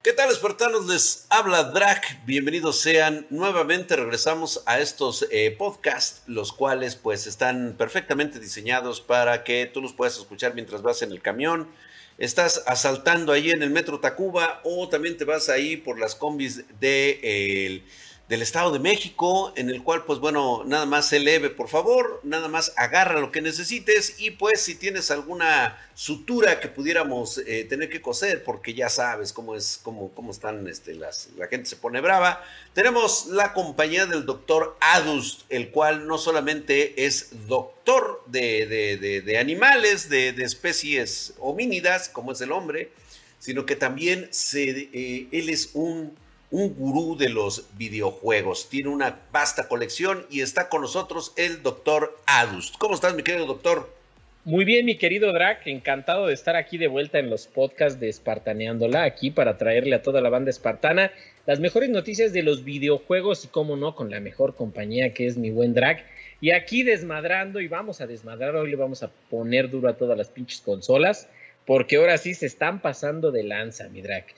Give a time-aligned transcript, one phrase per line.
[0.00, 0.86] ¿Qué tal, espartanos?
[0.86, 2.24] Les habla Drac.
[2.24, 3.26] Bienvenidos sean.
[3.30, 9.82] Nuevamente regresamos a estos eh, podcasts, los cuales pues están perfectamente diseñados para que tú
[9.82, 11.68] los puedas escuchar mientras vas en el camión,
[12.16, 16.62] estás asaltando ahí en el metro Tacuba o también te vas ahí por las combis
[16.78, 17.82] de, eh,
[18.28, 22.20] del Estado de México, en el cual pues bueno, nada más se leve por favor,
[22.24, 27.64] nada más agarra lo que necesites y pues si tienes alguna sutura que pudiéramos eh,
[27.64, 31.10] tener que coser, porque ya sabes cómo es, cómo, cómo están, este, la
[31.48, 37.30] gente se pone brava, tenemos la compañía del doctor Adust, el cual no solamente es
[37.48, 42.90] doctor de, de, de, animales, de, especies homínidas, como es el hombre,
[43.38, 46.14] sino que también se, eh, él es un
[46.50, 48.68] un gurú de los videojuegos.
[48.68, 52.76] Tiene una vasta colección y está con nosotros el doctor Adust.
[52.78, 53.96] ¿Cómo estás, mi querido doctor?
[54.44, 58.08] Muy bien, mi querido Drac, encantado de estar aquí de vuelta en los podcasts de
[58.08, 61.12] Espartaneándola, aquí para traerle a toda la banda espartana
[61.44, 65.36] las mejores noticias de los videojuegos y, cómo no, con la mejor compañía que es
[65.36, 66.04] mi buen Drac.
[66.40, 70.16] Y aquí desmadrando, y vamos a desmadrar, hoy le vamos a poner duro a todas
[70.16, 71.28] las pinches consolas,
[71.66, 74.34] porque ahora sí se están pasando de lanza, mi Drac.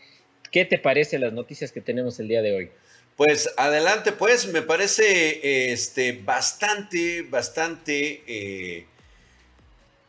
[0.51, 2.71] ¿Qué te parece las noticias que tenemos el día de hoy?
[3.17, 8.87] Pues adelante, pues me parece este, bastante, bastante, eh,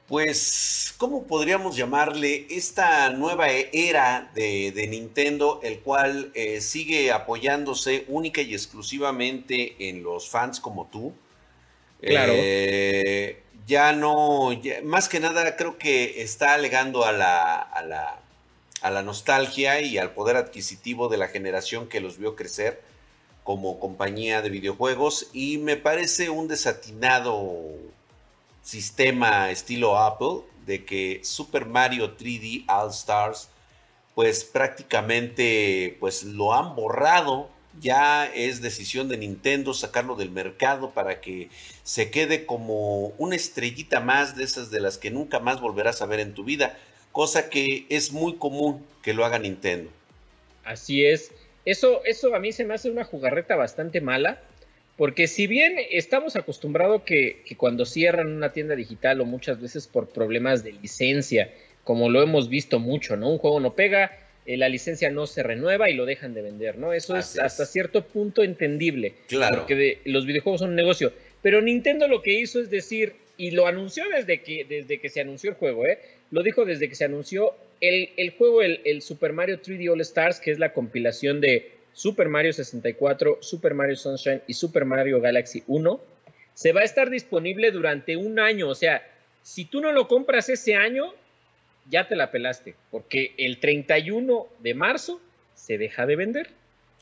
[0.08, 8.42] pues, ¿cómo podríamos llamarle esta nueva era de, Nintendo, el cual eh, sigue apoyándose única
[8.42, 11.14] y exclusivamente en los fans como tú?
[12.02, 12.34] Claro.
[12.36, 14.50] Eh, ya no,
[14.84, 18.21] más que nada creo que está alegando a la a la
[18.90, 22.82] nostalgia y al poder adquisitivo de la generación que los vio crecer
[23.44, 25.30] como compañía de videojuegos.
[25.34, 27.62] Y me parece un desatinado
[28.64, 33.50] sistema estilo Apple de que Super Mario 3D All Stars
[34.16, 37.50] pues prácticamente pues lo han borrado.
[37.80, 41.50] Ya es decisión de Nintendo sacarlo del mercado para que
[41.84, 46.06] se quede como una estrellita más de esas de las que nunca más volverás a
[46.06, 46.78] ver en tu vida
[47.12, 49.90] cosa que es muy común que lo haga Nintendo.
[50.64, 51.32] Así es.
[51.66, 54.42] Eso, eso a mí se me hace una jugarreta bastante mala,
[54.98, 59.88] porque si bien estamos acostumbrados que, que cuando cierran una tienda digital o muchas veces
[59.88, 61.52] por problemas de licencia,
[61.84, 63.30] como lo hemos visto mucho, ¿no?
[63.30, 64.12] Un juego no pega,
[64.46, 66.94] eh, la licencia no se renueva y lo dejan de vender, ¿no?
[66.94, 69.14] Eso es, hasta cierto punto entendible.
[69.28, 69.60] Claro.
[69.60, 71.14] Porque los videojuegos son un negocio.
[71.42, 75.22] Pero Nintendo lo que hizo es decir, y lo anunció desde que, desde que se
[75.22, 76.00] anunció el juego, ¿eh?
[76.32, 80.52] Lo dijo desde que se anunció el, juego, el, Super Mario 3D All Stars, que
[80.52, 86.00] es la compilación de Super Mario 64, Super Mario Sunshine y Super Mario Galaxy 1,
[86.54, 88.70] se va a estar disponible durante un año.
[88.70, 89.06] O sea,
[89.42, 91.14] si tú no lo compras ese año,
[91.90, 95.22] ya te la pelaste, porque el 31 de marzo
[95.56, 96.50] se deja de vender.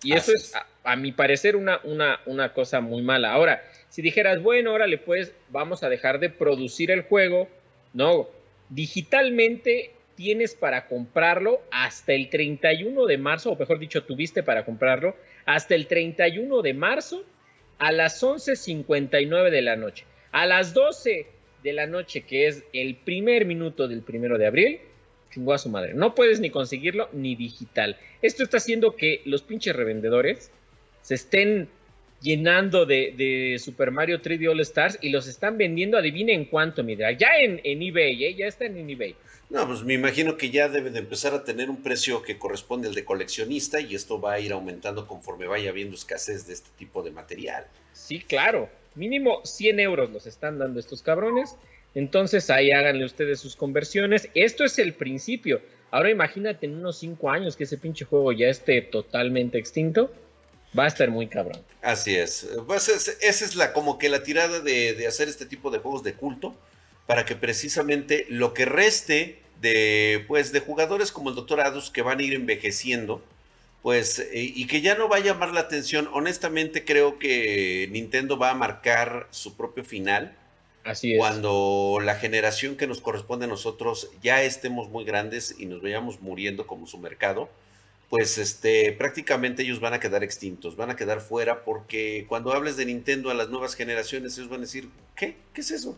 [0.01, 0.53] Y eso es,
[0.84, 3.34] a, mi parecer, una, una, una cosa muy mala.
[3.34, 7.50] Ahora, si dijeras, bueno, órale, pues vamos a dejar de producir el juego,
[7.94, 8.29] no,
[8.69, 15.16] digitalmente tienes para comprarlo hasta el 31 de marzo, o mejor dicho, tuviste para comprarlo
[15.46, 17.24] hasta el 31 de marzo
[17.78, 20.06] a las 11.59 de la noche.
[20.31, 21.25] A las 12
[21.63, 24.80] de la noche, que es el primer minuto del primero de abril,
[25.31, 25.94] chingó a su madre.
[25.94, 27.97] No puedes ni conseguirlo ni digital.
[28.22, 30.51] Esto está haciendo que los pinches revendedores
[31.01, 31.69] se estén
[32.22, 37.30] llenando de, Super Mario 3D All Stars y los están vendiendo, adivinen cuánto, mira, ya
[37.41, 38.35] en, eBay, ¿eh?
[38.35, 39.16] ya están en eBay.
[39.50, 42.88] No, pues me imagino que ya debe de empezar a tener un precio que corresponde
[42.88, 46.69] al de coleccionista y esto va a ir aumentando conforme vaya habiendo escasez de este
[46.78, 47.66] tipo de material.
[47.94, 51.56] Sí, claro, mínimo 100 euros los están dando estos cabrones,
[51.96, 57.31] entonces ahí háganle ustedes sus conversiones, esto es el principio, ahora imagínate en unos 5
[57.31, 60.12] años que ese pinche juego ya esté totalmente extinto
[60.78, 61.63] Va a estar muy cabrón.
[61.81, 62.47] Así es.
[62.68, 66.13] Pues esa es la como que la tirada de, hacer este tipo de juegos de
[66.13, 66.56] culto
[67.07, 71.62] para que precisamente lo que reste de pues de jugadores como el Dr.
[71.62, 73.21] Adus que van a ir envejeciendo,
[73.81, 76.07] pues eh, y que ya no va a llamar la atención.
[76.13, 80.36] Honestamente creo que Nintendo va a marcar su propio final.
[80.83, 81.18] Así es.
[81.18, 86.22] Cuando la generación que nos corresponde a nosotros ya estemos muy grandes y nos vayamos
[86.22, 87.50] muriendo como su mercado
[88.09, 92.75] pues este, prácticamente ellos van a quedar extintos, van a quedar fuera, porque cuando hables
[92.75, 95.38] de Nintendo a las nuevas generaciones, ellos van a decir, ¿qué?
[95.53, 95.95] ¿Qué es eso?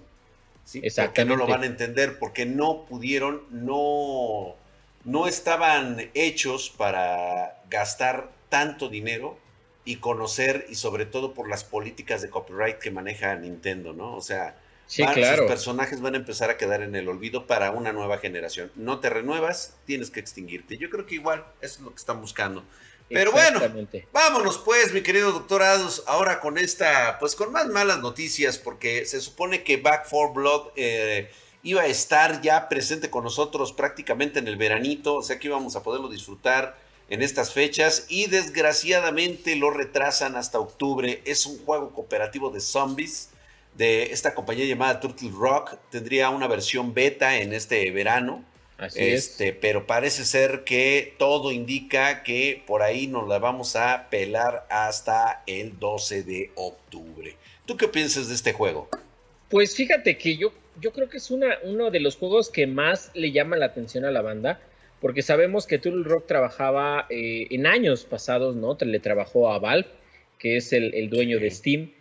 [0.65, 0.81] ¿Sí?
[0.95, 4.55] Porque no lo van a entender, porque no pudieron, no,
[5.05, 9.37] no estaban hechos para gastar tanto dinero
[9.85, 14.15] y conocer, y sobre todo por las políticas de copyright que maneja Nintendo, ¿no?
[14.15, 14.57] O sea,
[14.91, 15.43] Sí, claro.
[15.43, 18.73] Sus personajes van a empezar a quedar en el olvido para una nueva generación.
[18.75, 20.77] No te renuevas, tienes que extinguirte.
[20.77, 22.65] Yo creo que igual eso es lo que están buscando.
[23.07, 23.61] Pero bueno,
[24.11, 29.05] vámonos pues, mi querido doctor Adus, ahora con esta, pues con más malas noticias, porque
[29.05, 31.31] se supone que Back 4 Blood eh,
[31.63, 35.77] iba a estar ya presente con nosotros prácticamente en el veranito, o sea que íbamos
[35.77, 36.77] a poderlo disfrutar
[37.09, 41.21] en estas fechas y desgraciadamente lo retrasan hasta octubre.
[41.23, 43.30] Es un juego cooperativo de zombies
[43.75, 45.75] de esta compañía llamada Turtle Rock.
[45.89, 48.45] Tendría una versión beta en este verano.
[48.77, 49.56] Así este, es.
[49.62, 55.44] Pero parece ser que todo indica que por ahí nos la vamos a pelar hasta
[55.45, 57.35] el 12 de octubre.
[57.65, 58.89] ¿Tú qué piensas de este juego?
[59.50, 63.12] Pues fíjate que yo, yo creo que es una, uno de los juegos que más
[63.13, 64.59] le llama la atención a la banda,
[65.00, 68.77] porque sabemos que Turtle Rock trabajaba eh, en años pasados, ¿no?
[68.79, 69.89] Le trabajó a Valve,
[70.39, 71.91] que es el, el dueño de Steam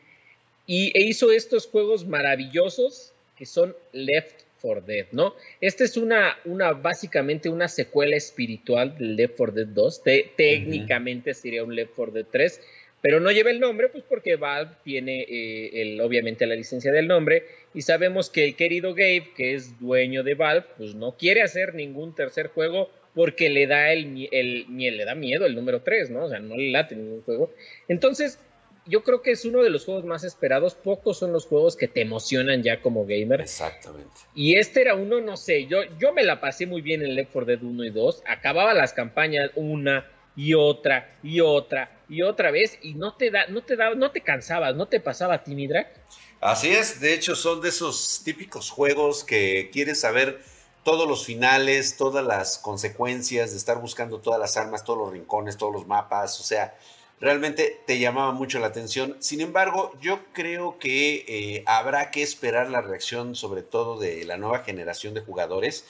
[0.71, 5.35] y e hizo estos juegos maravillosos que son Left 4 Dead, ¿no?
[5.61, 10.03] Esta es una, una básicamente una secuela espiritual del Left 4 Dead 2.
[10.37, 12.61] técnicamente sería un Left 4 Dead 3,
[13.01, 17.09] pero no lleva el nombre, pues porque Valve tiene eh, el, obviamente la licencia del
[17.09, 21.43] nombre y sabemos que el querido Gabe, que es dueño de Valve, pues no quiere
[21.43, 26.11] hacer ningún tercer juego porque le da el, el, le da miedo el número 3,
[26.11, 26.27] ¿no?
[26.27, 27.53] O sea, no le late ningún juego.
[27.89, 28.39] Entonces,
[28.87, 30.75] yo creo que es uno de los juegos más esperados.
[30.75, 33.41] Pocos son los juegos que te emocionan ya como gamer.
[33.41, 34.21] Exactamente.
[34.35, 37.33] Y este era uno, no sé, yo, yo me la pasé muy bien en Left
[37.33, 38.23] 4 Dead 1 y 2.
[38.27, 43.47] Acababa las campañas una y otra y otra y otra vez y no te da,
[43.49, 45.93] no te da, no te cansabas, no te pasaba Timidra.
[46.41, 50.41] Así es, de hecho son de esos típicos juegos que quieres saber
[50.83, 55.57] todos los finales, todas las consecuencias de estar buscando todas las armas, todos los rincones,
[55.57, 56.75] todos los mapas, o sea,
[57.21, 59.17] realmente te llamaba mucho la atención.
[59.21, 64.39] Sin embargo, yo creo que eh, habrá que esperar la reacción, sobre todo de la
[64.39, 65.85] nueva generación de jugadores,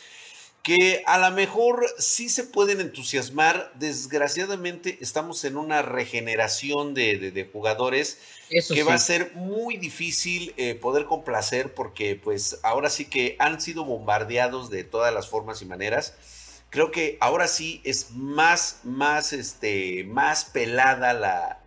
[0.63, 3.73] que a lo mejor sí se pueden entusiasmar.
[3.77, 8.19] Desgraciadamente estamos en una regeneración de, jugadores
[8.69, 13.61] que va a ser muy difícil eh, poder complacer porque pues ahora sí que han
[13.61, 16.15] sido bombardeados de todas las formas y maneras
[16.71, 21.61] creo que ahora sí es más, más, este, más pelada la,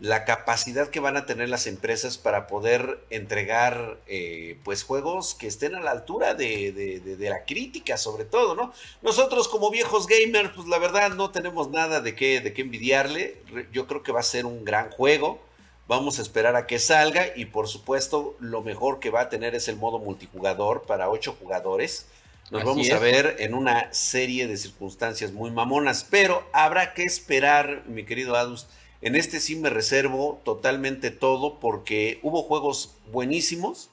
[0.00, 5.48] la capacidad que van a tener las empresas para poder entregar eh, pues juegos que
[5.48, 8.72] estén a la altura de, de, la crítica sobre todo, ¿no?
[9.02, 13.42] Nosotros como viejos gamers, pues la verdad no tenemos nada de qué, de qué envidiarle.
[13.72, 15.40] Yo creo que va a ser un gran juego.
[15.88, 19.54] Vamos a esperar a que salga y por supuesto lo mejor que va a tener
[19.54, 22.06] es el modo multijugador para ocho jugadores
[22.50, 27.84] nos vamos a ver en una serie de circunstancias muy mamonas, pero habrá que esperar,
[27.86, 28.66] mi querido Adus.
[29.00, 33.90] En este sí me reservo totalmente todo porque hubo juegos buenísimos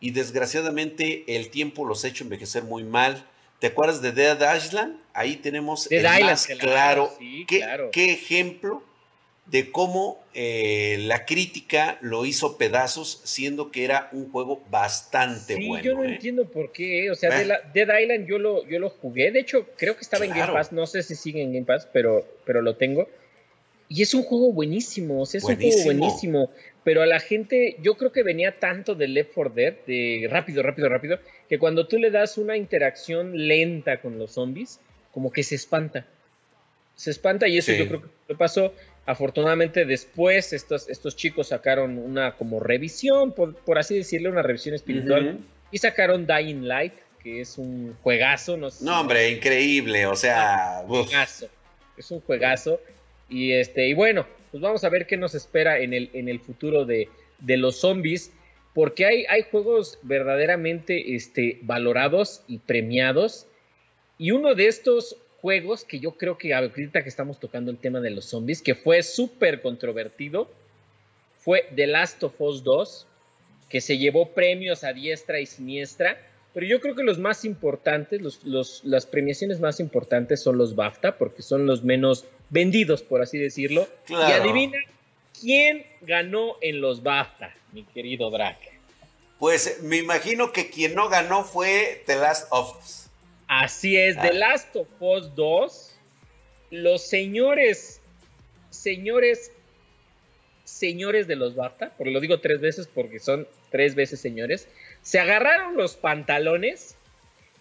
[0.00, 3.26] y desgraciadamente el tiempo los ha hecho envejecer muy mal.
[3.58, 4.96] ¿Te acuerdas de Dead Island?
[5.14, 7.12] Ahí tenemos el más claro,
[7.46, 8.82] qué ejemplo
[9.50, 15.66] de cómo eh, la crítica lo hizo pedazos, siendo que era un juego bastante sí,
[15.66, 15.84] bueno.
[15.84, 16.14] Yo no ¿eh?
[16.14, 17.10] entiendo por qué.
[17.10, 17.30] O sea,
[17.72, 19.30] Dead Island yo lo, yo lo jugué.
[19.30, 20.72] De hecho, creo que estaba en Game Pass.
[20.72, 23.08] No sé si sigue en Game Pass, pero, pero lo tengo.
[23.88, 25.22] Y es un juego buenísimo.
[25.22, 26.50] O sea, es un juego buenísimo.
[26.84, 30.62] Pero a la gente, yo creo que venía tanto de Left 4 Dead, de rápido,
[30.62, 31.18] rápido, rápido,
[31.48, 34.80] que cuando tú le das una interacción lenta con los zombies,
[35.12, 36.06] como que se espanta.
[36.94, 38.74] Se espanta y eso yo creo que pasó
[39.08, 45.38] Afortunadamente después estos, estos chicos sacaron una como revisión, por, así decirlo, una revisión espiritual,
[45.72, 48.58] y sacaron Dying Light, que es un juegazo.
[48.58, 50.84] No, no hombre, increíble, o sea...
[50.86, 51.48] juegazo,
[51.96, 52.82] es un juegazo.
[53.30, 56.38] Y, este, y bueno, pues vamos a ver qué nos espera en el, en el
[56.40, 58.30] futuro de, de los zombies,
[58.74, 63.46] porque hay, hay juegos verdaderamente este, valorados y premiados.
[64.18, 68.00] Y uno de estos juegos que yo creo que ahorita que estamos tocando el tema
[68.00, 70.50] de los zombies, que fue súper controvertido,
[71.38, 73.06] fue The Last of Us 2,
[73.68, 76.18] que se llevó premios a diestra y siniestra,
[76.54, 81.16] pero yo creo que los más importantes, los, las premiaciones más importantes son los BAFTA,
[81.16, 83.86] porque son los menos vendidos, por así decirlo.
[84.08, 84.78] Y adivina
[85.40, 88.72] quién ganó en los BAFTA, mi querido Drake.
[89.38, 93.07] Pues me imagino que quien no ganó fue The Last of Us.
[93.48, 94.34] Así es, The ah.
[94.34, 95.94] Last of Us 2,
[96.70, 98.00] los señores,
[98.70, 99.50] señores,
[100.64, 104.68] señores de los BAFTA, porque lo digo tres veces porque son tres veces señores,
[105.02, 106.94] se agarraron los pantalones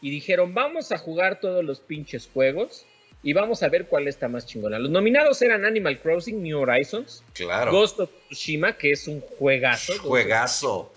[0.02, 2.86] y dijeron, vamos a jugar todos los pinches juegos
[3.24, 4.80] y vamos a ver cuál está más chingona.
[4.80, 7.72] Los nominados eran Animal Crossing, New Horizons, claro.
[7.72, 9.98] Ghost of Tsushima, que es un juegazo.
[10.00, 10.94] Juegazo.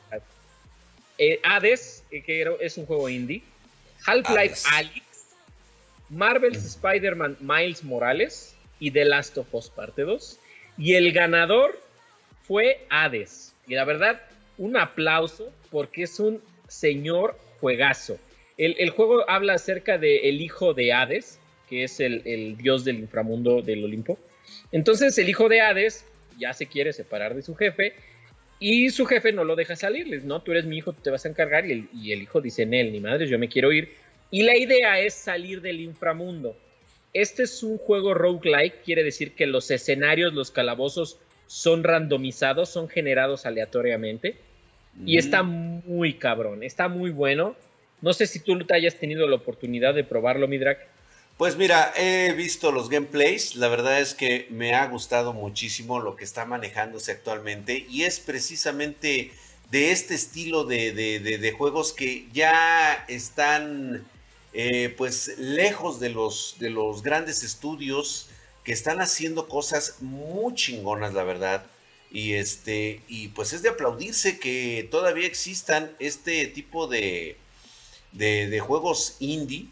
[1.16, 3.42] eh, Hades, que es un juego indie,
[4.07, 5.02] Half-Life Alyx,
[6.09, 10.38] Marvel's Spider-Man Miles Morales y The Last of Us Parte 2.
[10.78, 11.78] Y el ganador
[12.42, 13.54] fue Hades.
[13.66, 14.21] Y la verdad,
[14.59, 18.19] un aplauso porque es un señor juegazo.
[18.57, 21.38] El, juego habla acerca del hijo de Hades,
[21.69, 24.19] que es el, dios del inframundo del Olimpo.
[24.71, 26.04] Entonces el hijo de Hades
[26.38, 27.95] ya se quiere separar de su jefe
[28.61, 30.23] y su jefe no lo deja salir.
[30.25, 31.67] no, tú eres mi hijo, tú te vas a encargar.
[31.67, 33.95] Y el, y el hijo dice, Nel, ni madre, yo me quiero ir.
[34.31, 36.55] Y la idea es salir del inframundo.
[37.14, 42.88] Este es un juego roguelike, quiere decir que los escenarios, los calabozos son randomizados, son
[42.88, 44.37] generados aleatoriamente.
[45.07, 47.57] Y está muy cabrón, está muy bueno.
[48.02, 50.87] No sé si tú te hayas tenido la oportunidad de probarlo, Midrak.
[51.40, 56.14] Pues mira, he visto los gameplays, la verdad es que me ha gustado muchísimo lo
[56.14, 59.32] que está manejándose actualmente y es precisamente
[59.70, 64.06] de este estilo de, de juegos que ya están
[64.52, 68.28] eh, pues lejos de los, de los grandes estudios
[68.62, 71.64] que están haciendo cosas muy chingonas, la verdad.
[72.11, 77.38] Y este, y pues es de aplaudirse que todavía existan este tipo de,
[78.12, 79.68] de, juegos indie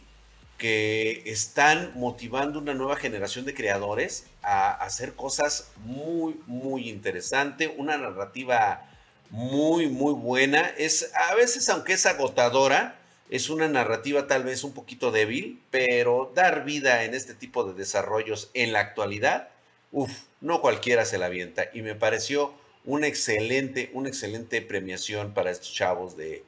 [0.58, 7.96] que están motivando una nueva generación de creadores a hacer cosas muy, muy interesantes, una
[7.96, 8.90] narrativa
[9.30, 10.62] muy, muy buena.
[10.76, 12.98] Es a veces, aunque es agotadora,
[13.30, 17.74] es una narrativa tal vez un poquito débil, pero dar vida en este tipo de
[17.74, 19.50] desarrollos en la actualidad,
[19.92, 20.10] uff,
[20.40, 21.66] no cualquiera se la avienta.
[21.72, 22.52] Y me pareció
[22.84, 26.42] una excelente, una excelente premiación para estos chavos de,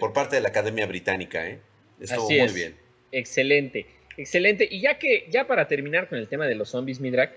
[0.00, 1.46] por parte de la Academia Británica.
[1.46, 1.60] ¿eh?
[2.00, 2.76] Estuvo muy bien.
[3.12, 4.66] Excelente, excelente.
[4.70, 7.32] Y ya que, ya para terminar con el tema de los zombies, Midrak,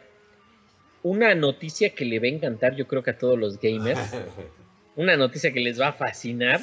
[1.03, 3.99] una noticia que le va a encantar, yo creo que a todos los gamers,
[4.95, 6.61] una noticia que les va a fascinar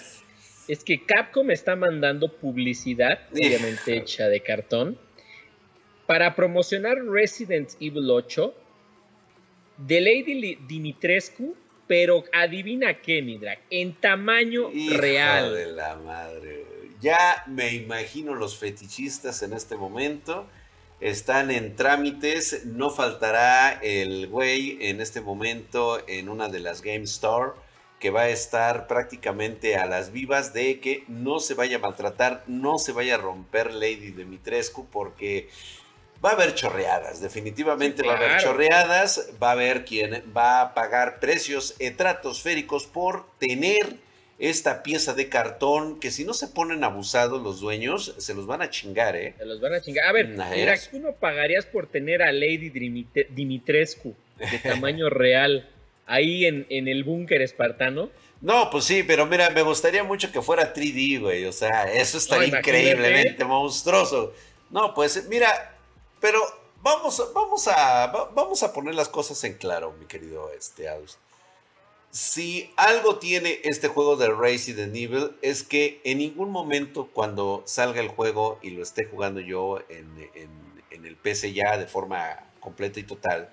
[0.68, 4.98] es que Capcom está mandando publicidad, obviamente hecha de cartón,
[6.06, 8.54] para promocionar Resident Evil 8
[9.78, 15.54] de Lady Dimitrescu, pero adivina qué, Midrak, en tamaño Hijo real.
[15.54, 16.71] de la madre.
[17.02, 20.46] Ya me imagino los fetichistas en este momento.
[21.00, 22.64] Están en trámites.
[22.64, 27.52] No faltará el güey en este momento en una de las Game Store
[27.98, 32.42] que va a estar prácticamente a las vivas de que no se vaya a maltratar,
[32.48, 35.48] no se vaya a romper Lady Dimitrescu porque
[36.24, 40.74] va a haber chorreadas, definitivamente va a haber chorreadas, va a haber quien va a
[40.74, 43.98] pagar precios estratosféricos por tener
[44.38, 48.62] esta pieza de cartón que si no se ponen abusados los dueños, se los van
[48.62, 49.34] a chingar, ¿eh?
[49.38, 50.06] Se los van a chingar.
[50.06, 55.68] A ver, mira, ¿tú no pagarías por tener a Lady Dimitrescu de tamaño real?
[56.06, 58.10] ahí en, el búnker espartano.
[58.40, 61.44] No, pues sí, pero mira, me gustaría mucho que fuera 3D, güey.
[61.46, 64.34] O sea, eso estaría increíblemente monstruoso.
[64.70, 65.76] No, pues mira,
[66.20, 66.40] pero
[66.82, 71.18] vamos, vamos, a, vamos a poner las cosas en claro, mi querido este, Adus.
[72.12, 78.00] Si algo tiene este juego de Resident Evil es que en ningún momento cuando salga
[78.00, 80.06] el juego y lo esté jugando yo en,
[80.90, 83.50] en el PC ya de forma completa y total,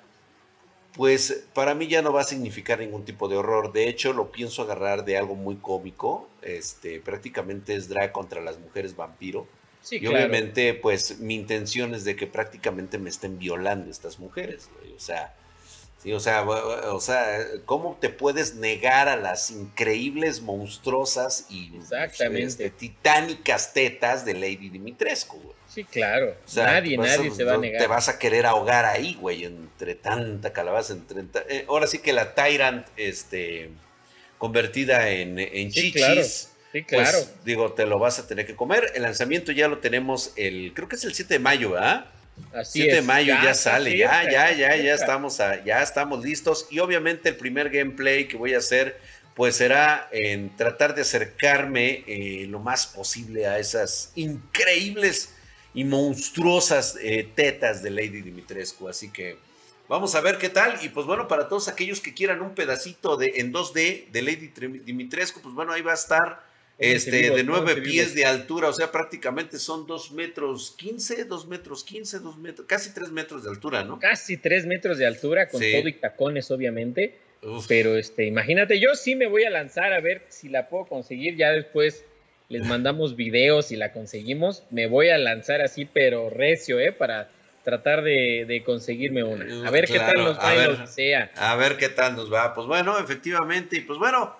[0.93, 3.71] pues para mí ya no va a significar ningún tipo de horror.
[3.71, 6.27] De hecho, lo pienso agarrar de algo muy cómico.
[6.41, 9.47] Este, prácticamente es drag contra las mujeres vampiro.
[9.89, 14.69] y obviamente, pues mi intención es de que prácticamente me estén violando estas mujeres.
[14.95, 15.33] O sea,
[16.01, 21.71] sí, o sea, o sea, ¿cómo te puedes negar a las increíbles, monstruosas y
[22.35, 25.37] este, titánicas tetas de Lady Dimitrescu?
[25.37, 25.55] Güey?
[25.67, 26.35] Sí, claro.
[26.55, 27.81] nadie, nadie se va a negar.
[27.81, 32.11] Te vas a querer ahogar ahí, güey, entre tanta calabaza, entre eh, ahora sí que
[32.11, 33.69] la Tyrant, este,
[34.39, 35.93] convertida en, en sí, chichis.
[35.93, 36.23] Claro.
[36.71, 37.25] Sí, pues, claro.
[37.45, 38.91] digo, te lo vas a tener que comer.
[38.95, 42.05] El lanzamiento ya lo tenemos el, creo que es el 7 de mayo, ¿verdad?
[42.53, 46.67] Así 7 de mayo ya, sale, ya, ya, ya, ya estamos, ya estamos listos.
[46.69, 48.99] Y obviamente el primer gameplay que voy a hacer,
[49.35, 55.33] pues será en tratar de acercarme eh, lo más posible a esas increíbles
[55.73, 58.89] y monstruosas eh, tetas de Lady Dimitrescu.
[58.89, 59.37] Así que
[59.87, 60.79] vamos a ver qué tal.
[60.83, 64.51] Y pues bueno, para todos aquellos que quieran un pedacito de, en 2D de Lady
[64.83, 66.48] Dimitrescu, pues bueno, ahí va a estar
[66.79, 71.83] este, de nueve pies de altura, o sea, prácticamente son dos metros 15, dos metros
[71.83, 73.99] 15, dos metros, casi tres metros de altura, ¿no?
[73.99, 77.17] Casi tres metros de altura, con todo y tacones, obviamente.
[77.67, 81.37] Pero este, imagínate, yo sí me voy a lanzar a ver si la puedo conseguir
[81.37, 82.03] ya después
[82.49, 84.63] les mandamos videos y la conseguimos.
[84.71, 86.91] Me voy a lanzar así, pero recio, ¿eh?
[86.91, 87.29] Para
[87.63, 89.67] tratar de, conseguirme una.
[89.67, 91.31] A ver qué tal nos va a ver, sea.
[91.35, 92.53] A ver qué tal nos va.
[92.55, 94.35] Pues bueno, efectivamente, y pues bueno,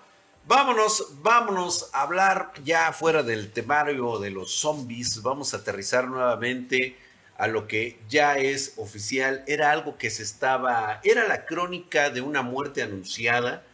[0.50, 5.22] Vámonos, vámonos a hablar ya fuera del temario de los zombies.
[5.22, 6.96] Vamos a aterrizar nuevamente
[7.38, 9.44] a lo que ya es oficial.
[9.46, 13.64] Era algo que se estaba, era la crónica de una muerte anunciada.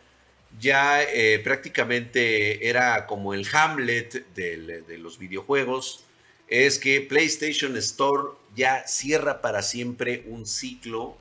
[0.60, 6.04] Ya eh, prácticamente era como el Hamlet de los videojuegos.
[6.46, 11.16] Es que PlayStation Store ya cierra para siempre un ciclo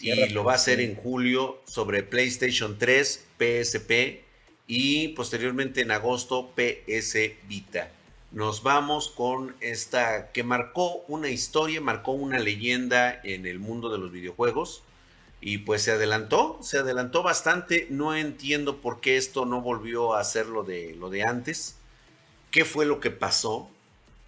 [0.00, 4.23] y lo va a hacer en julio sobre PlayStation 3, PSP
[4.66, 7.16] y posteriormente en agosto PS
[7.48, 7.90] Vita.
[8.32, 13.98] Nos vamos con esta que marcó una historia, marcó una leyenda en el mundo de
[13.98, 14.82] los videojuegos
[15.40, 17.86] y pues se adelantó, se adelantó bastante.
[17.90, 21.76] No entiendo por qué esto no volvió a ser lo de, lo de antes.
[22.50, 23.70] ¿Qué fue lo que pasó?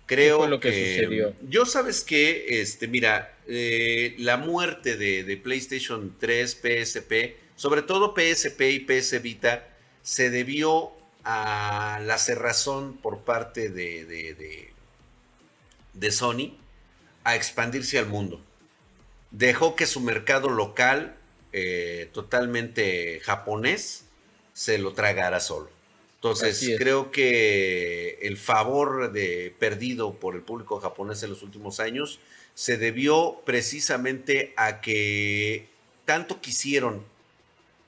[0.06, 1.34] Creo lo que, sucedió?
[1.48, 8.60] Yo sabes que, este, mira, eh, la muerte de, PlayStation 3, PSP, sobre todo PSP
[8.70, 9.66] y PS Vita,
[10.06, 10.92] se debió
[11.24, 14.70] a la cerrazón por parte de, de,
[15.94, 16.56] de, Sony
[17.24, 18.40] a expandirse al mundo.
[19.32, 21.16] Dejó que su mercado local,
[21.52, 24.04] eh, totalmente japonés,
[24.52, 25.70] se lo tragara solo.
[26.14, 32.20] Entonces, creo que el favor de perdido por el público japonés en los últimos años
[32.54, 35.68] se debió precisamente a que
[36.04, 37.04] tanto quisieron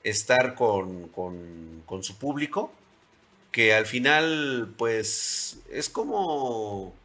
[0.03, 2.71] estar con, con, su público
[3.51, 6.95] que al final, pues, es como,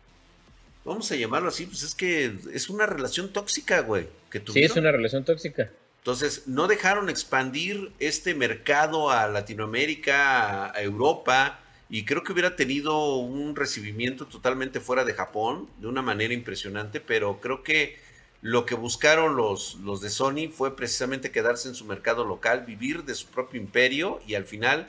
[0.84, 4.06] vamos a llamarlo así, pues es que es una relación tóxica, güey.
[4.30, 5.70] Que sí, es una relación tóxica.
[5.98, 13.16] Entonces, no dejaron expandir este mercado a Latinoamérica, a Europa, y creo que hubiera tenido
[13.16, 17.98] un recibimiento totalmente fuera de Japón, de una manera impresionante, pero creo que
[18.44, 23.04] lo que buscaron los, los de Sony fue precisamente quedarse en su mercado local, vivir
[23.04, 24.86] de su propio imperio, y al final,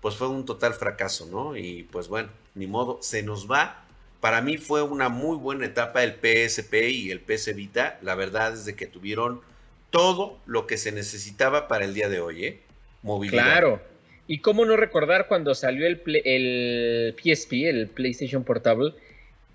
[0.00, 1.56] pues fue un total fracaso, ¿no?
[1.56, 3.84] Y pues bueno, ni modo, se nos va.
[4.20, 8.54] Para mí fue una muy buena etapa el PSP y el PS Vita, la verdad
[8.54, 9.40] es de que tuvieron
[9.90, 12.60] todo lo que se necesitaba para el día de hoy, ¿eh?
[13.02, 13.44] Movilidad.
[13.44, 13.82] Claro.
[14.26, 18.94] Y cómo no recordar cuando salió el, el PSP, el PlayStation Portable,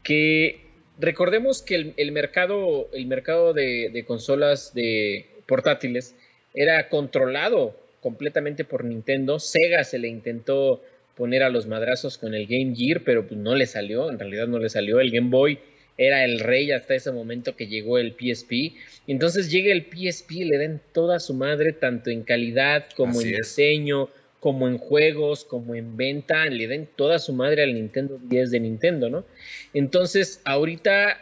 [0.04, 0.71] que
[1.02, 6.16] recordemos que el, mercado, el mercado de, consolas de portátiles
[6.54, 9.40] era controlado completamente por Nintendo.
[9.40, 10.82] Sega se le intentó
[11.16, 14.48] poner a los madrazos con el Game Gear, pero pues no le salió, en realidad
[14.48, 15.00] no le salió.
[15.00, 15.60] El Game Boy
[15.98, 18.74] era el rey hasta ese momento que llegó el PSP.
[19.08, 23.36] Entonces llega el PSP y le den toda su madre, tanto en calidad como en
[23.36, 24.10] diseño,
[24.42, 28.60] como en juegos, como en venta, le den toda su madre al Nintendo 10 de
[28.60, 29.24] Nintendo, ¿no?
[29.72, 31.20] Entonces, ahorita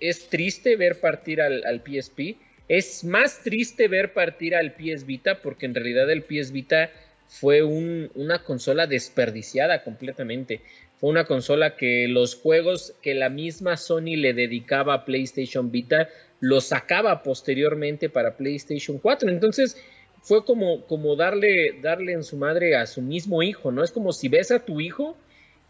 [0.00, 2.36] es triste ver partir al, PSP.
[2.68, 6.90] Es más triste ver partir al PS Vita porque en realidad el PS Vita
[7.26, 10.60] fue una consola desperdiciada completamente.
[10.98, 16.10] Fue una consola que los juegos que la misma Sony le dedicaba a PlayStation Vita
[16.40, 19.30] los sacaba posteriormente para PlayStation 4.
[19.30, 19.82] Entonces
[20.22, 23.84] fue como, como darle, darle en su madre a su mismo hijo, ¿no?
[23.84, 25.16] Es como si ves a tu hijo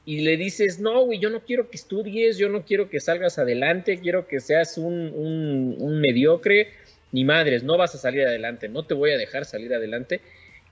[0.05, 3.39] y le dices, no, güey, yo no quiero que estudies, yo no quiero que salgas
[3.39, 6.69] adelante, quiero que seas un, un, un mediocre,
[7.13, 10.21] ni madres, no vas a salir adelante, no te voy a dejar salir adelante.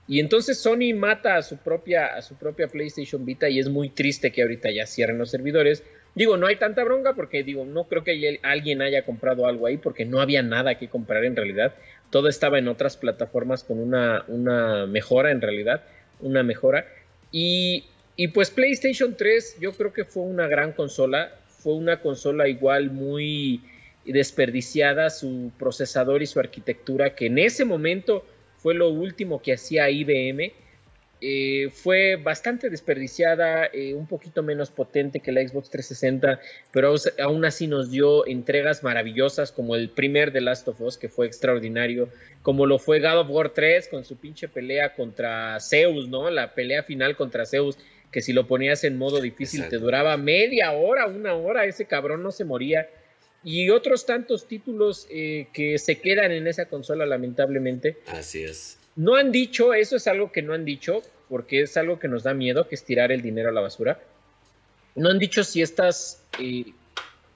[0.07, 3.89] Y entonces Sony mata a su propia, a su propia PlayStation Vita y es muy
[3.89, 5.83] triste que ahorita ya cierren los servidores.
[6.15, 9.77] Digo, no hay tanta bronca porque digo, no creo que alguien haya comprado algo ahí
[9.77, 11.75] porque no había nada que comprar en realidad.
[12.09, 15.83] Todo estaba en otras plataformas con una, mejora en realidad,
[16.19, 16.87] una mejora.
[17.31, 22.47] Y, y pues PlayStation 3 yo creo que fue una gran consola, fue una consola
[22.47, 23.61] igual muy
[24.05, 28.25] desperdiciada, su procesador y su arquitectura que en ese momento
[28.57, 30.53] fue lo último que hacía IBM.
[31.19, 36.39] Eh, fue bastante desperdiciada, eh, un poquito menos potente que la Xbox 360,
[36.71, 41.09] pero aún así nos dio entregas maravillosas como el primer de Last of Us, que
[41.09, 42.09] fue extraordinario,
[42.43, 46.29] como lo fue God of War 3 con su pinche pelea contra Zeus, ¿no?
[46.29, 47.77] La pelea final contra Zeus,
[48.11, 52.21] que si lo ponías en modo difícil te duraba media hora, una hora, ese cabrón
[52.21, 52.87] no se moría
[53.43, 57.97] y otros tantos títulos eh, que se quedan en esa consola lamentablemente.
[58.07, 58.77] Así es.
[58.97, 62.23] No han dicho, eso es algo que no han dicho, porque es algo que nos
[62.23, 63.99] da miedo, que es tirar el dinero a la basura.
[64.95, 66.73] No han dicho si estos eh,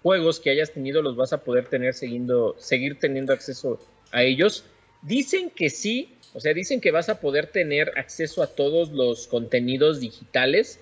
[0.02, 3.80] juegos que hayas tenido los vas a poder tener siguiendo, seguir teniendo acceso
[4.12, 4.65] a ellos.
[5.04, 9.28] Dicen que sí, o sea, dicen que vas a poder tener acceso a todos los
[9.28, 10.80] contenidos digitales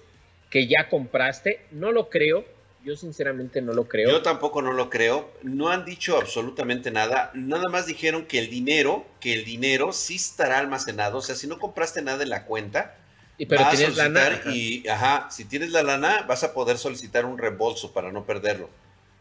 [0.49, 1.59] que ya compraste.
[1.71, 2.45] No lo creo,
[2.89, 4.09] yo sinceramente no lo creo.
[4.09, 5.31] Yo tampoco no lo creo.
[5.43, 7.29] No han dicho absolutamente nada.
[7.35, 11.19] Nada más dijeron que el dinero, que el dinero sí estará almacenado.
[11.19, 12.97] O sea, si no compraste nada en la cuenta,
[13.37, 14.41] Y pero tienes lana.
[14.51, 18.71] Y, ajá, si tienes la lana, vas a poder solicitar un reembolso para no perderlo.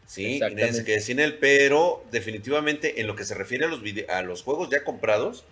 [0.07, 4.21] Sí, y que sin él, pero definitivamente en lo que se refiere a los, a
[4.23, 5.45] los juegos ya comprados,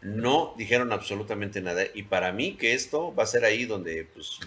[0.00, 1.82] no dijeron absolutamente nada.
[1.92, 4.38] Y para mí que esto va a ser ahí donde, pues,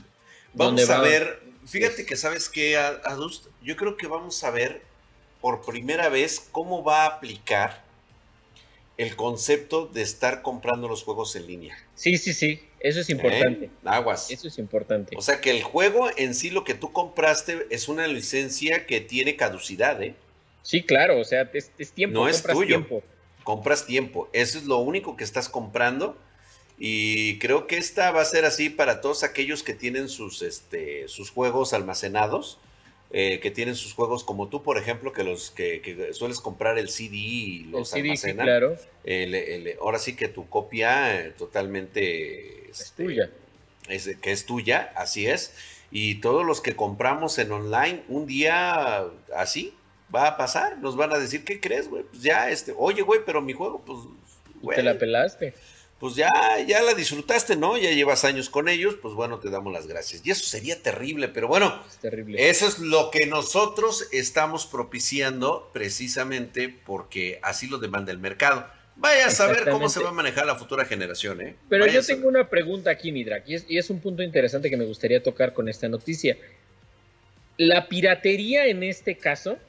[0.56, 4.82] vamos a ver, fíjate que sabes que, Adust, yo creo que vamos a ver
[5.42, 7.84] por primera vez cómo va a aplicar
[8.98, 11.78] el concepto de estar comprando los juegos en línea.
[11.96, 13.66] Sí, sí, sí, eso es importante.
[13.66, 13.72] ¿Eh?
[13.86, 14.30] Aguas.
[14.30, 15.16] Eso es importante.
[15.18, 19.02] O sea que el juego en sí, lo que tú compraste, es una licencia que
[19.02, 20.16] tiene caducidad, ¿eh?
[20.62, 22.20] Sí, claro, o sea, es, tiempo.
[22.20, 22.68] No es tuyo.
[22.68, 23.04] Tiempo.
[23.44, 24.30] Compras tiempo.
[24.34, 26.16] Eso es lo único que estás comprando.
[26.78, 31.08] Y creo que esta va a ser así para todos aquellos que tienen sus, este,
[31.08, 32.58] sus juegos almacenados
[33.14, 36.88] eh, que tienen sus juegos como tú, por ejemplo, que los que, sueles comprar el
[36.88, 38.78] CD y los el CD, claro.
[39.82, 43.30] ahora sí que tu copia eh, totalmente es este, tuya.
[44.22, 45.54] que es tuya, así es.
[45.92, 49.04] Y todos los que compramos en online, un día
[49.36, 49.74] así
[50.14, 50.78] va a pasar.
[50.78, 52.04] Nos van a decir, ¿qué crees, güey?
[52.04, 54.00] Pues ya, este, oye, güey, pero mi juego, pues,
[54.62, 54.78] güey.
[54.78, 55.54] Te la pelaste
[56.02, 56.32] pues ya,
[56.68, 57.78] ya la disfrutaste, ¿no?
[57.78, 60.24] Ya llevas años con ellos, pues bueno, te damos las gracias.
[60.26, 62.50] Y eso sería terrible, pero bueno, terrible.
[62.50, 68.66] eso es lo que nosotros estamos propiciando precisamente porque así lo demanda el mercado.
[68.96, 71.56] Vaya a saber cómo se va a manejar la futura generación, ¿eh?
[71.70, 74.78] Pero yo tengo una pregunta aquí, Midrak, y es, y es un punto interesante que
[74.78, 76.36] me gustaría tocar con esta noticia.
[77.58, 79.60] La piratería en este caso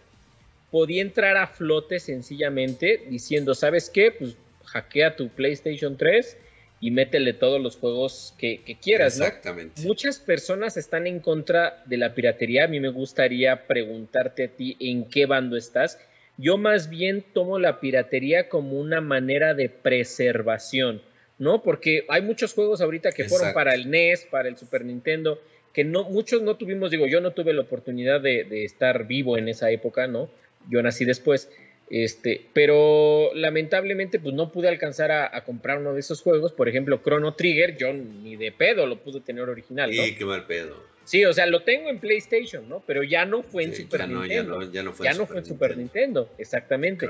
[0.71, 4.13] podía entrar a flote sencillamente diciendo, ¿sabes qué?
[4.13, 4.35] Pues
[4.73, 6.37] hackea tu PlayStation 3
[6.81, 9.83] y métele todos los juegos que, quieras, Exactamente.
[9.83, 12.65] Muchas personas están en contra de la piratería.
[12.65, 16.01] A mí me gustaría preguntarte a ti en qué bando estás.
[16.39, 21.03] Yo más bien tomo la piratería como una manera de preservación,
[21.39, 21.63] ¿no?
[21.63, 25.41] Porque hay muchos juegos ahorita que fueron para el NES, para el Super Nintendo,
[25.73, 29.39] que no, muchos no tuvimos, digo, yo no tuve la oportunidad de, de estar vivo
[29.39, 30.29] en esa época, ¿no?
[30.69, 31.49] Yo nací después
[31.91, 36.53] este, pero lamentablemente pues no pude alcanzar a, comprar uno de esos juegos.
[36.53, 39.95] Por ejemplo, Chrono Trigger, yo ni de pedo lo pude tener original.
[39.95, 40.03] ¿no?
[40.03, 40.93] Sí, qué mal pedo.
[41.05, 42.83] Sí, o sea, lo tengo en PlayStation, ¿no?
[42.87, 44.63] Pero ya no fue en Super Nintendo.
[44.71, 47.07] ya, no, fue, en Super Nintendo, exactamente.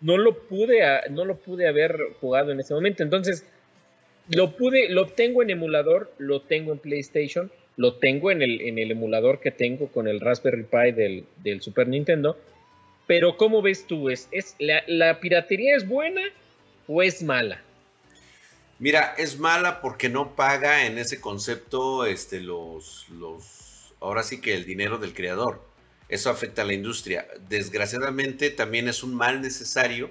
[0.00, 3.02] no lo pude, no lo pude haber jugado en ese momento.
[3.02, 3.44] Entonces,
[4.30, 8.78] lo pude, lo tengo en emulador, lo tengo en PlayStation, lo tengo en el, en
[8.78, 12.36] el emulador que tengo con el Raspberry Pi del, del Super Nintendo
[13.06, 14.10] pero ¿cómo ves tú?
[14.10, 16.22] ¿Es, es la, piratería es buena
[16.86, 17.60] o es mala?
[18.78, 24.54] Mira, es mala porque no paga en ese concepto este, los, los, ahora sí que
[24.54, 25.62] el dinero del creador.
[26.08, 27.26] Eso afecta a la industria.
[27.48, 30.10] Desgraciadamente también es un mal necesario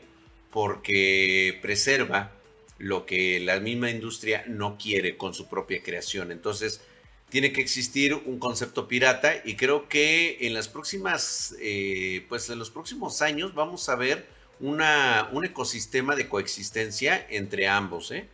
[0.51, 2.31] porque preserva
[2.77, 6.31] lo que la misma industria no quiere con su propia creación.
[6.31, 6.81] Entonces,
[7.31, 12.59] tiene que existir un concepto pirata y creo que en las próximas, eh, pues en
[12.59, 14.27] los próximos años vamos a ver
[14.59, 18.27] una, un ecosistema de coexistencia entre ambos, ¿eh?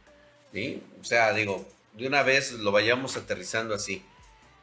[0.52, 0.82] ¿Sí?
[1.00, 4.02] O sea, digo, de una vez lo vayamos aterrizando así.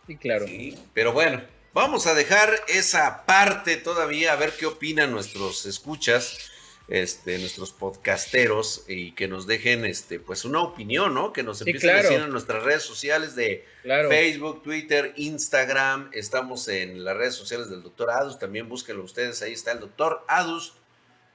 [0.09, 0.47] Sí, claro.
[0.93, 1.41] Pero bueno,
[1.73, 6.51] vamos a dejar esa parte todavía, a ver qué opinan nuestros escuchas
[6.89, 11.33] este, nuestros podcasteros y que nos dejen este, pues una opinión, ¿no?
[11.33, 16.11] Que nos empiecen a decir en nuestras redes sociales de Facebook, Twitter, Instagram.
[16.13, 20.23] Estamos en las redes sociales del doctor Adus, también búsquenlo ustedes, ahí está el doctor
[20.29, 20.75] Adus.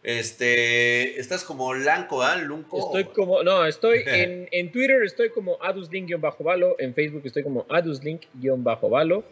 [0.02, 2.38] Este, estás como Lanco, ¿ah?
[2.38, 2.78] Lunco.
[2.78, 9.24] Estoy como, no, estoy en, en Twitter, estoy como aduslink-valo, en Facebook estoy como aduslink-valo.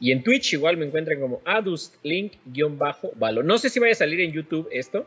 [0.00, 3.42] Y en Twitch igual me encuentran como aduslink-valo.
[3.42, 5.06] No sé si vaya a salir en YouTube esto,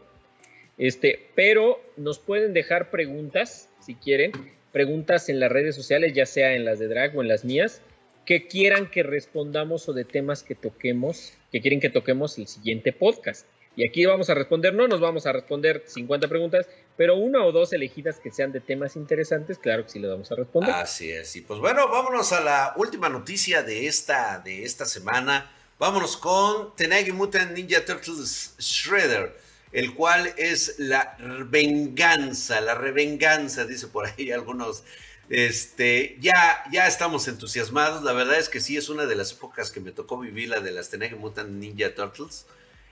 [0.77, 4.31] este, pero nos pueden dejar preguntas, si quieren,
[4.71, 7.81] preguntas en las redes sociales, ya sea en las de Drag o en las mías,
[8.25, 12.93] que quieran que respondamos o de temas que toquemos, que quieren que toquemos el siguiente
[12.93, 13.47] podcast.
[13.75, 17.51] Y aquí vamos a responder, no nos vamos a responder 50 preguntas, pero una o
[17.51, 20.71] dos elegidas que sean de temas interesantes, claro que sí le vamos a responder.
[20.73, 21.35] Así es.
[21.35, 25.51] Y pues bueno, vámonos a la última noticia de esta, de esta semana.
[25.79, 29.46] Vámonos con Tenagi Mutant Ninja Turtles Shredder
[29.77, 31.15] el cual es la
[31.51, 34.83] venganza, la revenganza, dice por ahí algunos.
[35.29, 38.03] Este, ya, ya estamos entusiasmados.
[38.03, 40.61] La verdad es que sí, es una de las épocas que me tocó vivir, la
[40.61, 42.47] de las Teenage Mutant Ninja Turtles,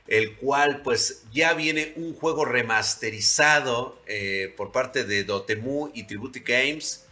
[0.05, 6.41] el cual, pues, ya viene un juego remasterizado eh, por parte de Dotemu y Tribute
[6.41, 7.07] Games,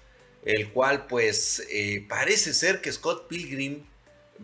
[0.45, 3.85] el cual, pues, eh, parece ser que Scott Pilgrim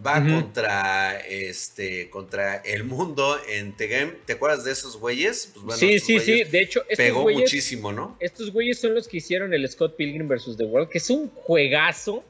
[0.06, 4.14] va contra este contra el mundo en The Game.
[4.26, 5.54] ¿Te acuerdas de esos güeyes?
[5.66, 6.44] Pues sí, sí, sí.
[6.44, 8.18] De hecho, pegó muchísimo, ¿no?
[8.20, 10.58] Estos güeyes son los que hicieron el Scott Pilgrim vs.
[10.58, 12.24] The World, que es un juegazo.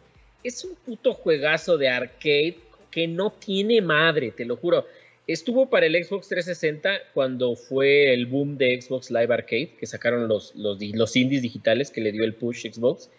[0.43, 2.57] Es un puto juegazo de arcade
[2.91, 4.85] que no tiene madre, te lo juro.
[5.27, 10.27] Estuvo para el Xbox 360 cuando fue el boom de Xbox Live Arcade, que sacaron
[10.27, 13.11] los, los, los indies digitales que le dio el push Xbox.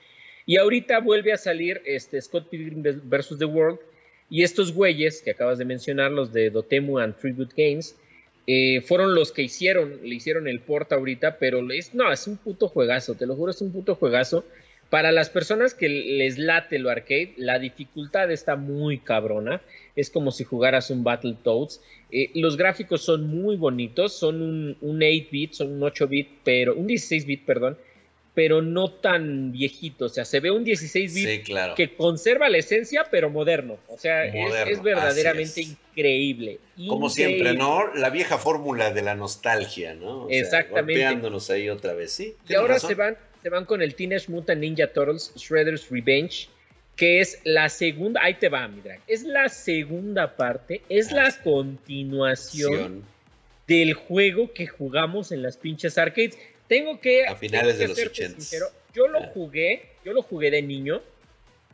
[0.47, 3.39] Y ahorita vuelve a salir este Scott Pilgrim vs.
[3.39, 3.79] The World,
[4.31, 7.97] y estos güeyes que acabas de mencionar, los de Dotemu and Tribute Games,
[8.47, 12.37] eh, fueron los que hicieron, le hicieron el port ahorita, pero es, no, es un
[12.37, 14.45] puto juegazo, te lo juro, es un puto juegazo.
[14.89, 19.63] Para las personas que les late lo arcade, la dificultad está muy cabrona.
[19.95, 21.81] Es como si jugaras un Battletoads.
[22.11, 26.89] Eh, los gráficos son muy bonitos, son un, un 8-bit, son un 8-bit, pero un
[26.89, 27.79] 16-bit, perdón,
[28.41, 30.07] pero no tan viejito.
[30.07, 33.77] O sea, se ve un 16 bit que conserva la esencia, pero moderno.
[33.87, 36.59] O sea, es, verdaderamente increíble.
[36.89, 37.93] Como siempre, ¿no?
[37.93, 40.27] La vieja fórmula de la nostalgia, ¿no?
[40.31, 40.95] Exactamente.
[40.95, 42.35] golpeándonos ahí otra vez, sí.
[42.49, 46.49] Y ahora se van, se van con el Teenage Mutant Ninja Turtles Shredder's Revenge,
[46.97, 48.23] que es la segunda.
[48.25, 49.01] Ahí te va, mi drag.
[49.07, 53.05] Es la segunda parte, es la continuación
[53.67, 56.39] del juego que jugamos en las pinches arcades.
[56.71, 57.27] Tengo que.
[57.27, 58.39] A finales de los 80.
[58.95, 59.31] Yo lo ah.
[59.35, 61.03] jugué, yo lo jugué de niño,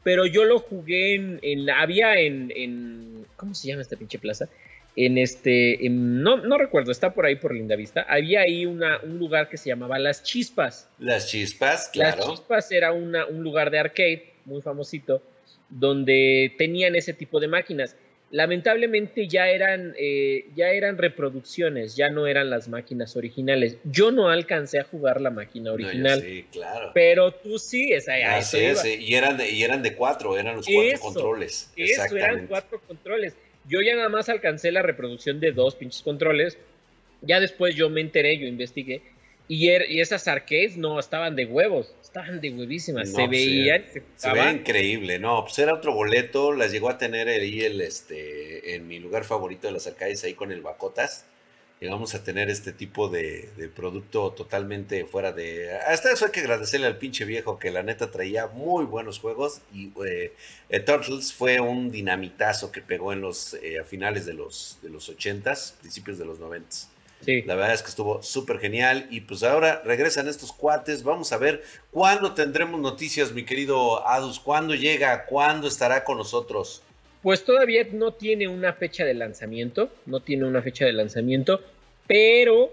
[0.02, 1.38] pero yo lo jugué en.
[1.42, 4.48] en había en, en, ¿Cómo se llama esta pinche plaza?
[4.96, 5.78] En este.
[5.90, 8.06] no, no recuerdo, está por ahí por Linda Vista.
[8.09, 10.88] Había ahí una, un lugar que se llamaba Las Chispas.
[10.98, 12.16] Las Chispas, claro.
[12.16, 15.22] Las Chispas era una, un lugar de arcade muy famosito
[15.68, 17.96] donde tenían ese tipo de máquinas
[18.30, 23.78] lamentablemente ya eran, eh, ya eran reproducciones, ya no eran las máquinas originales.
[23.84, 26.20] Yo no alcancé a jugar la máquina original.
[26.20, 26.90] sí, claro.
[26.92, 28.96] Pero tú sí, esa ah, sí, sí.
[29.00, 31.70] Y eran de, y eran de cuatro, eran los cuatro controles.
[31.76, 33.34] Eso, eran cuatro controles.
[33.68, 36.58] Yo ya nada más alcancé la reproducción de dos pinches controles.
[37.22, 39.02] Ya después yo me enteré, yo investigué.
[39.48, 43.85] Y, er, y esas arcades no estaban de huevos estaban de huevísimas, se veían.
[44.16, 48.74] Se, veía increíble, no, pues era otro boleto, las llegó a tener ahí el, este,
[48.74, 51.26] en mi lugar favorito de las arcades, ahí con el Bacotas.
[51.78, 55.76] Llegamos a tener este tipo de, producto totalmente fuera de...
[55.76, 59.61] Hasta eso hay que agradecerle al pinche viejo que la neta traía muy buenos juegos
[59.74, 60.32] y eh,
[60.70, 64.88] eh, Turtles fue un dinamitazo que pegó en los, eh, a finales de los, de
[64.88, 66.87] los 80s, principios de los 90s.
[67.26, 69.06] La verdad es que estuvo súper genial.
[69.10, 71.02] Y pues ahora regresan estos cuates.
[71.02, 74.38] Vamos a ver cuándo tendremos noticias, mi querido Adus.
[74.38, 75.26] ¿Cuándo llega?
[75.26, 76.82] ¿Cuándo estará con nosotros?
[77.22, 79.90] Pues todavía no tiene una fecha de lanzamiento.
[80.06, 81.60] No tiene una fecha de lanzamiento.
[82.06, 82.70] Pero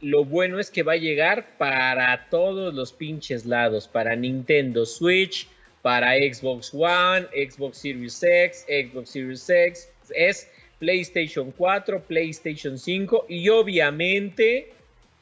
[0.00, 3.88] lo bueno es que va a llegar para todos los pinches lados.
[3.88, 5.48] Para Nintendo Switch,
[5.82, 9.88] para Xbox One, Xbox Series X, Xbox Series X.
[10.14, 14.72] Es PlayStation 4, PlayStation 5 y obviamente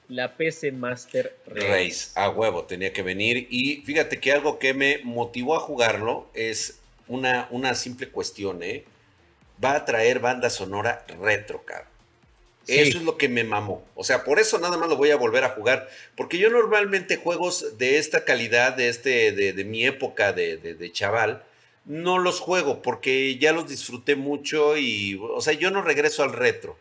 [0.08, 2.10] la PC Master Race.
[2.14, 3.46] A huevo, tenía que venir.
[3.50, 8.84] Y fíjate que algo que me motivó a jugarlo es una, una simple cuestión, ¿eh?
[9.64, 11.94] Va a traer banda sonora retro, cabrón.
[12.66, 13.84] Eso es lo que me mamó.
[13.94, 15.88] O sea, por eso nada más lo voy a volver a jugar.
[16.16, 21.44] Porque yo normalmente juegos de esta calidad, de, este, de, mi época de, de chaval,
[21.84, 26.32] no los juego porque ya los disfruté mucho y, o sea, yo no regreso al
[26.32, 26.78] retro,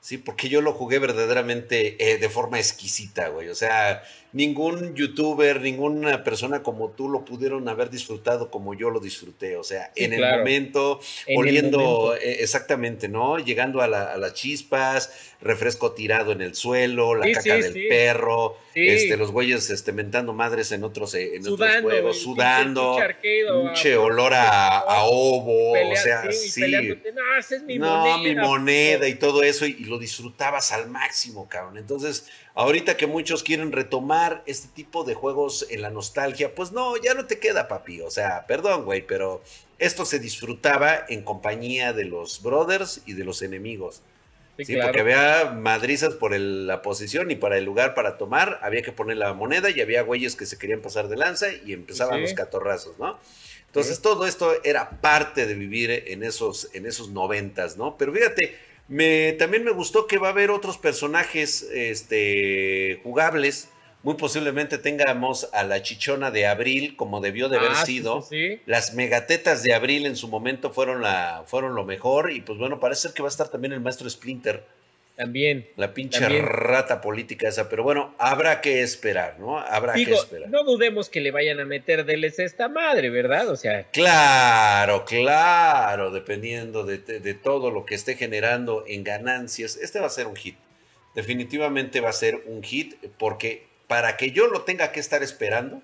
[0.00, 0.18] ¿sí?
[0.18, 3.48] Porque yo lo jugué verdaderamente eh, de forma exquisita, güey.
[3.48, 4.02] O sea,
[4.34, 9.56] ningún youtuber, ninguna persona como tú lo pudieron haber disfrutado como yo lo disfruté.
[9.56, 11.00] O sea, en, el momento,
[11.36, 13.38] oliendo, eh, exactamente, ¿no?
[13.38, 19.30] Llegando a, las chispas, refresco tirado en el suelo, la caca del perro, este, los
[19.30, 25.04] güeyes este, mentando madres en otros, eh, en otros juegos, sudando, pinche olor a, a
[25.04, 26.74] ovo, o sea, sí.
[27.52, 28.18] No, mi moneda.
[28.18, 31.78] mi moneda y todo eso, y lo disfrutabas al máximo, cabrón.
[31.78, 36.96] Entonces, Ahorita que muchos quieren retomar este tipo de juegos en la nostalgia, pues no,
[36.96, 38.00] ya no te queda, papi.
[38.00, 39.42] O sea, perdón, güey, pero
[39.78, 44.02] esto se disfrutaba en compañía de los brothers y de los enemigos.
[44.58, 48.92] Sí, porque había madrizas por la posición y para el lugar para tomar, había que
[48.92, 52.34] poner la moneda y había güeyes que se querían pasar de lanza y empezaban los
[52.34, 53.18] catorrazos, ¿no?
[53.66, 57.98] Entonces todo esto era parte de vivir en esos, en esos noventas, ¿no?
[57.98, 58.54] Pero fíjate,
[58.86, 63.68] me, también me gustó que va a haber otros personajes este, jugables.
[64.04, 68.22] Muy posiblemente tengamos a la chichona de Abril, como debió de haber ah, sido.
[68.66, 72.30] Las megatetas de Abril en su momento fueron, la, fueron lo mejor.
[72.30, 74.62] Y pues bueno, parece ser que va a estar también el maestro Splinter.
[75.16, 75.68] También.
[75.76, 79.58] La pinche rata política esa, pero bueno, habrá que esperar, ¿no?
[79.58, 80.50] Habrá que esperar.
[80.50, 83.48] No dudemos que le vayan a meter deles esta madre, ¿verdad?
[83.48, 83.84] O sea.
[83.84, 86.98] Claro, claro, dependiendo de,
[87.34, 90.56] todo lo que esté generando en ganancias, este va a ser un hit.
[91.14, 95.82] Definitivamente va a ser un hit, porque para que yo lo tenga que estar esperando.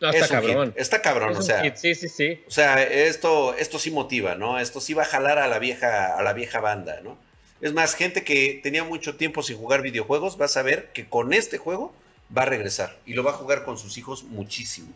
[0.00, 0.72] No, está cabrón.
[0.76, 1.76] Está cabrón, o sea.
[1.76, 2.42] Sí, sí, sí.
[2.46, 4.58] O sea, esto, esto sí motiva, ¿no?
[4.58, 7.18] Esto sí va a jalar a la vieja, a la vieja banda, ¿no?
[7.60, 11.34] Es más, gente que tenía mucho tiempo sin jugar videojuegos va a saber que con
[11.34, 11.92] este juego
[12.36, 14.92] va a regresar y lo va a jugar con sus hijos muchísimo.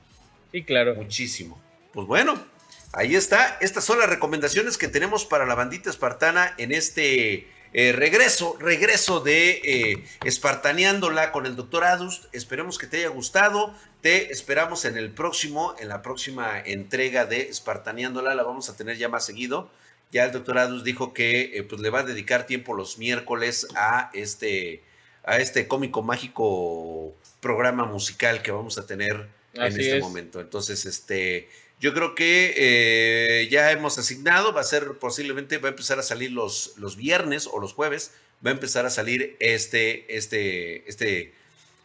[0.52, 0.94] Sí, claro.
[0.94, 1.60] Muchísimo.
[1.92, 2.42] Pues bueno,
[2.92, 3.58] ahí está.
[3.60, 9.20] Estas son las recomendaciones que tenemos para la bandita espartana en este eh, regreso, regreso
[9.20, 12.32] de eh, Espartaneándola con el doctor Adust.
[12.32, 13.74] Esperemos que te haya gustado.
[14.00, 18.34] Te esperamos en el próximo, en la próxima entrega de Espartaneándola.
[18.36, 19.68] La vamos a tener ya más seguido.
[20.12, 23.66] Ya el doctor Adus dijo que eh, pues le va a dedicar tiempo los miércoles
[23.74, 24.84] a este,
[25.24, 30.40] a este cómico mágico programa musical que vamos a tener en este momento.
[30.40, 31.48] Entonces, este,
[31.84, 36.02] yo creo que eh, ya hemos asignado, va a ser posiblemente, va a empezar a
[36.02, 41.34] salir los, los viernes o los jueves, va a empezar a salir este, este, este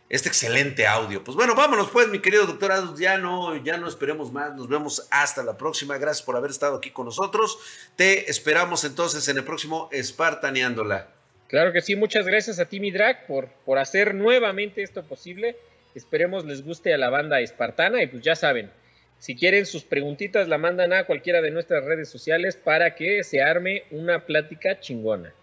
[0.07, 1.21] este excelente audio.
[1.21, 4.69] Pues bueno, vámonos pues, mi querido doctor Adus, ya no, ya no esperemos más, nos
[4.69, 5.97] vemos hasta la próxima.
[5.97, 7.59] Gracias por haber estado aquí con nosotros.
[7.97, 11.09] Te esperamos entonces en el próximo Espartaneándola.
[11.49, 15.57] Claro que sí, muchas gracias a ti, mi drag, por, por hacer nuevamente esto posible.
[15.93, 18.71] Esperemos les guste a la banda espartana y pues ya saben,
[19.19, 23.41] si quieren sus preguntitas la mandan a cualquiera de nuestras redes sociales para que se
[23.41, 25.34] arme una plática chingona.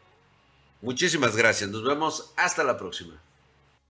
[0.81, 3.23] Muchísimas gracias, nos vemos hasta la próxima.